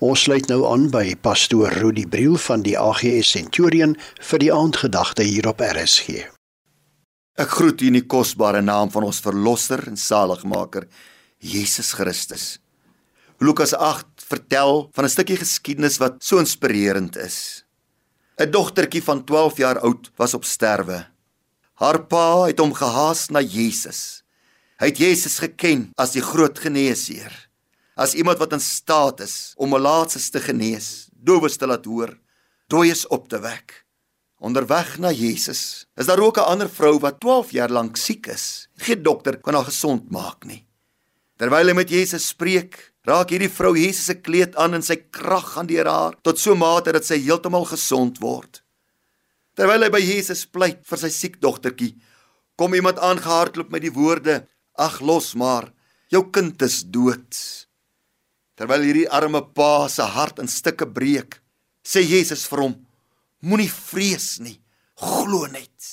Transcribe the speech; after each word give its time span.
Ons 0.00 0.22
sluit 0.24 0.46
nou 0.48 0.62
aan 0.64 0.86
by 0.88 1.10
pastoor 1.20 1.74
Rudi 1.76 2.06
Briel 2.08 2.38
van 2.40 2.62
die 2.64 2.72
AGS 2.80 3.34
Centurion 3.34 3.90
vir 4.30 4.40
die 4.40 4.48
aandgedagte 4.48 5.26
hier 5.28 5.50
op 5.50 5.58
RSG. 5.60 6.22
Ek 7.36 7.52
groet 7.52 7.84
u 7.84 7.90
in 7.90 7.98
die 7.98 8.06
kosbare 8.08 8.62
naam 8.64 8.88
van 8.94 9.04
ons 9.04 9.18
verlosser 9.20 9.82
en 9.90 10.00
saligmaker 10.00 10.86
Jesus 11.36 11.92
Christus. 11.98 12.46
Lukas 13.44 13.74
8 13.76 14.24
vertel 14.30 14.88
van 14.96 15.04
'n 15.04 15.12
stukkie 15.12 15.36
geskiedenis 15.36 16.00
wat 16.00 16.24
so 16.24 16.38
inspirerend 16.38 17.16
is. 17.16 17.64
'n 18.40 18.50
Dogtertjie 18.50 19.04
van 19.04 19.24
12 19.24 19.56
jaar 19.58 19.80
oud 19.80 20.10
was 20.16 20.34
op 20.34 20.44
sterwe. 20.44 21.06
Haar 21.74 22.06
pa 22.06 22.48
het 22.48 22.58
hom 22.58 22.72
gehaas 22.72 23.28
na 23.28 23.40
Jesus. 23.40 24.22
Hy 24.80 24.86
het 24.86 24.98
Jesus 24.98 25.38
geken 25.38 25.92
as 25.96 26.12
die 26.12 26.22
groot 26.22 26.58
geneesheer 26.58 27.49
as 28.00 28.16
iemand 28.16 28.40
wat 28.40 28.54
in 28.56 28.62
staat 28.64 29.20
is 29.20 29.52
om 29.60 29.74
malaatses 29.74 30.30
te 30.32 30.40
genees, 30.40 31.10
dowes 31.12 31.58
te 31.60 31.68
laat 31.68 31.84
hoor, 31.84 32.14
dooies 32.72 33.04
op 33.12 33.28
te 33.28 33.40
wek. 33.44 33.74
Onderweg 34.40 34.94
na 35.02 35.10
Jesus 35.12 35.84
is 36.00 36.08
daar 36.08 36.22
ook 36.24 36.38
'n 36.38 36.48
ander 36.52 36.70
vrou 36.70 36.98
wat 36.98 37.20
12 37.20 37.50
jaar 37.52 37.68
lank 37.68 37.96
siek 37.96 38.26
is. 38.26 38.68
Geen 38.76 39.02
dokter 39.02 39.36
kan 39.36 39.54
haar 39.54 39.68
gesond 39.68 40.10
maak 40.10 40.44
nie. 40.44 40.66
Terwyl 41.36 41.66
hy 41.66 41.74
met 41.74 41.90
Jesus 41.90 42.28
spreek, 42.28 42.92
raak 43.04 43.30
hierdie 43.30 43.52
vrou 43.52 43.76
Jesus 43.76 44.04
se 44.04 44.14
kleed 44.14 44.56
aan 44.56 44.74
en 44.74 44.82
sy 44.82 44.96
krag 44.96 45.52
gaan 45.52 45.66
deur 45.66 45.86
haar 45.86 46.14
tot 46.22 46.38
so 46.38 46.54
mate 46.54 46.92
dat 46.92 47.04
sy 47.04 47.18
heeltemal 47.18 47.64
gesond 47.64 48.18
word. 48.18 48.62
Terwyl 49.54 49.82
hy 49.82 49.90
by 49.90 50.00
Jesus 50.00 50.46
pleit 50.46 50.86
vir 50.86 50.98
sy 50.98 51.08
siek 51.08 51.40
dogtertjie, 51.40 51.96
kom 52.56 52.74
iemand 52.74 52.98
aangehardloop 52.98 53.70
met 53.70 53.82
die 53.82 53.92
woorde: 53.92 54.46
"Ag 54.78 55.00
los 55.00 55.34
maar, 55.34 55.72
jou 56.08 56.30
kind 56.30 56.62
is 56.62 56.82
dood." 56.82 57.68
Terwyl 58.60 58.82
hierdie 58.84 59.08
arme 59.08 59.40
pa 59.56 59.88
se 59.88 60.04
hart 60.04 60.42
in 60.42 60.50
stukke 60.52 60.84
breek, 60.84 61.38
sê 61.80 62.02
Jesus 62.04 62.42
vir 62.50 62.60
hom: 62.66 62.74
Moenie 63.40 63.70
vrees 63.72 64.34
nie, 64.44 64.58
glo 65.00 65.46
net. 65.48 65.86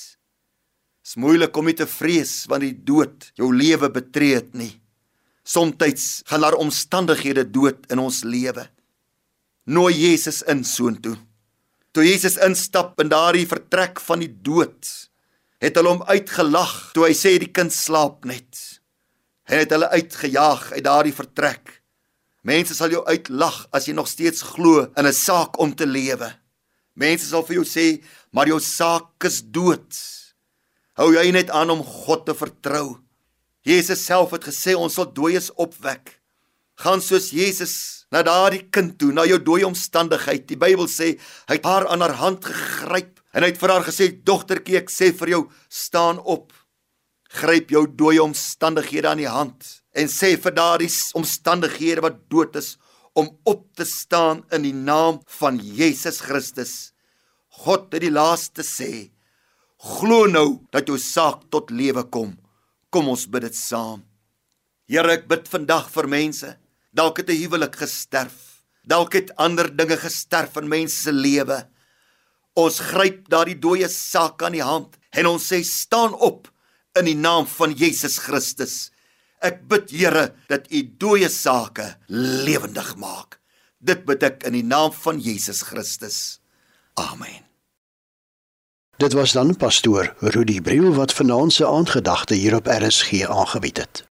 Dis 1.00 1.16
moeilik 1.16 1.56
om 1.56 1.64
nie 1.64 1.72
te 1.72 1.86
vrees 1.88 2.42
wanneer 2.50 2.74
die 2.74 2.84
dood 2.90 3.30
jou 3.40 3.48
lewe 3.56 3.88
betree 3.88 4.36
het 4.36 4.52
nie. 4.52 4.74
Somstyds 5.48 6.26
gaan 6.28 6.44
daar 6.44 6.58
omstandighede 6.60 7.46
dood 7.48 7.88
in 7.88 8.04
ons 8.04 8.20
lewe. 8.28 8.66
Nooi 9.64 9.94
Jesus 9.96 10.42
in 10.44 10.60
soontoe. 10.60 11.16
Toe 11.96 12.04
Jesus 12.04 12.36
instap 12.44 13.00
in 13.00 13.08
daardie 13.08 13.48
vertrek 13.48 13.96
van 14.04 14.20
die 14.20 14.28
dood, 14.28 14.92
het 15.64 15.80
hulle 15.80 15.96
hom 15.96 16.04
uitgelag 16.04 16.76
toe 16.92 17.08
hy 17.08 17.14
sê 17.16 17.38
die 17.40 17.48
kind 17.48 17.72
slaap 17.72 18.28
net. 18.28 18.60
Hy 19.48 19.64
het 19.64 19.72
hulle 19.72 19.88
uitgejaag 19.96 20.74
uit 20.76 20.84
daardie 20.84 21.16
vertrek. 21.16 21.77
Mense 22.48 22.72
sal 22.72 22.94
jou 22.94 23.02
uitlag 23.04 23.66
as 23.76 23.88
jy 23.88 23.94
nog 23.96 24.08
steeds 24.08 24.40
glo 24.54 24.86
in 24.96 25.06
'n 25.06 25.12
saak 25.12 25.58
om 25.60 25.74
te 25.74 25.84
lewe. 25.84 26.28
Mense 26.96 27.26
sal 27.26 27.42
vir 27.42 27.56
jou 27.56 27.64
sê, 27.64 28.02
"Maar 28.32 28.48
jou 28.48 28.60
saak 28.60 29.24
is 29.24 29.42
dood." 29.42 29.92
Hou 30.96 31.12
jy 31.12 31.30
net 31.30 31.50
aan 31.50 31.70
om 31.70 31.82
God 31.82 32.26
te 32.26 32.34
vertrou. 32.34 32.98
Jesus 33.62 34.04
self 34.04 34.30
het 34.30 34.44
gesê 34.44 34.74
ons 34.74 34.94
sal 34.94 35.12
dooies 35.12 35.50
opwek. 35.56 36.20
Gaan 36.76 37.00
soos 37.00 37.30
Jesus 37.30 38.06
na 38.10 38.22
daardie 38.22 38.68
kind 38.70 38.98
toe, 38.98 39.12
na 39.12 39.24
jou 39.24 39.38
dooie 39.38 39.66
omstandigheid. 39.66 40.46
Die 40.46 40.56
Bybel 40.56 40.86
sê 40.86 41.18
hy 41.48 41.54
het 41.54 41.64
haar 41.64 41.86
aan 41.86 42.00
haar 42.00 42.16
hand 42.16 42.44
gegryp 42.44 43.20
en 43.34 43.42
hy 43.42 43.48
het 43.48 43.58
vir 43.58 43.70
haar 43.70 43.84
gesê, 43.84 44.24
"Dogtertjie, 44.24 44.76
ek 44.76 44.90
sê 44.90 45.12
vir 45.12 45.28
jou, 45.28 45.50
staan 45.68 46.18
op." 46.18 46.52
Gryp 47.28 47.70
jou 47.70 47.84
dooie 47.86 48.22
omstandighede 48.24 49.10
aan 49.10 49.20
die 49.20 49.28
hand 49.28 49.66
en 49.92 50.08
sê 50.08 50.34
vir 50.40 50.54
daardie 50.56 50.90
omstandighede 51.18 52.04
wat 52.04 52.22
dood 52.32 52.56
is 52.56 52.76
om 53.18 53.28
op 53.44 53.66
te 53.76 53.84
staan 53.84 54.44
in 54.54 54.64
die 54.64 54.74
naam 54.74 55.20
van 55.40 55.58
Jesus 55.60 56.22
Christus. 56.24 56.92
God 57.64 57.92
het 57.92 58.04
die 58.04 58.14
laaste 58.14 58.64
sê. 58.64 59.10
Glo 59.78 60.26
nou 60.30 60.60
dat 60.74 60.88
jou 60.88 60.98
saak 60.98 61.48
tot 61.52 61.72
lewe 61.74 62.04
kom. 62.14 62.36
Kom 62.90 63.10
ons 63.12 63.26
bid 63.30 63.44
dit 63.48 63.56
saam. 63.56 64.04
Here, 64.88 65.18
ek 65.18 65.26
bid 65.28 65.50
vandag 65.50 65.90
vir 65.92 66.08
mense. 66.08 66.56
Dalk 66.94 67.18
het 67.20 67.30
'n 67.30 67.40
huwelik 67.42 67.76
gesterf. 67.76 68.64
Dalk 68.86 69.12
het 69.12 69.36
ander 69.36 69.68
dinge 69.68 69.96
gesterf 69.96 70.56
in 70.56 70.68
mense 70.68 70.96
se 70.96 71.12
lewe. 71.12 71.68
Ons 72.56 72.80
gryp 72.80 73.28
daardie 73.28 73.58
dooie 73.58 73.88
saak 73.88 74.42
aan 74.42 74.52
die 74.52 74.64
hand 74.64 74.96
en 75.12 75.26
ons 75.26 75.52
sê 75.52 75.62
staan 75.62 76.14
op 76.14 76.48
in 76.98 77.08
die 77.08 77.16
naam 77.16 77.46
van 77.46 77.72
Jesus 77.72 78.18
Christus. 78.18 78.90
Ek 79.44 79.60
bid 79.70 79.90
Here 79.94 80.32
dat 80.50 80.66
U 80.72 80.82
dooie 80.98 81.28
sake 81.28 81.96
lewendig 82.08 82.96
maak. 82.96 83.38
Dit 83.78 84.06
bid 84.08 84.24
ek 84.26 84.42
in 84.48 84.56
die 84.58 84.66
naam 84.66 84.92
van 84.92 85.20
Jesus 85.22 85.62
Christus. 85.68 86.40
Amen. 86.98 87.46
Dit 88.98 89.14
was 89.14 89.32
dan 89.32 89.54
pastoor 89.56 90.14
Rudi 90.18 90.60
Briel 90.60 90.90
wat 90.94 91.14
vanaand 91.14 91.52
se 91.52 91.66
aandgedagte 91.66 92.34
hier 92.34 92.54
op 92.54 92.66
RSG 92.66 93.22
aangebied 93.30 93.76
het. 93.76 94.08